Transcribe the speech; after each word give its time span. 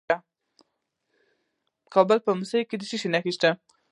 د 0.09 0.11
کابل 1.93 2.17
په 2.25 2.31
موسهي 2.39 2.63
کې 2.69 2.75
څه 2.79 2.85
شی 2.89 3.31
شته؟ 3.35 3.49